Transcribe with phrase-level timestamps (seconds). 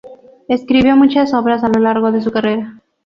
[0.47, 2.81] Escribió muchas obras a lo largo de su carrera.